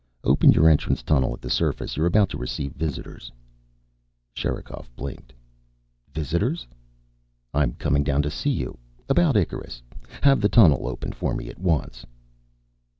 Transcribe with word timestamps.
"Open 0.23 0.51
your 0.51 0.67
entrance 0.67 1.03
tunnel 1.03 1.31
at 1.31 1.41
the 1.41 1.49
surface. 1.51 1.95
You're 1.95 2.07
about 2.07 2.27
to 2.29 2.37
receive 2.39 2.73
visitors." 2.73 3.31
Sherikov 4.33 4.89
blinked. 4.95 5.31
"Visitors?" 6.11 6.65
"I'm 7.53 7.73
coming 7.73 8.03
down 8.03 8.23
to 8.23 8.31
see 8.31 8.49
you. 8.49 8.79
About 9.07 9.37
Icarus. 9.37 9.83
Have 10.23 10.41
the 10.41 10.49
tunnel 10.49 10.87
opened 10.87 11.13
for 11.13 11.35
me 11.35 11.49
at 11.49 11.59
once." 11.59 12.03